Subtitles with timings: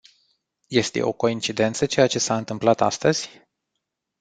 [0.67, 3.29] Este o coincidență ceea ce s-a întâmplat astăzi?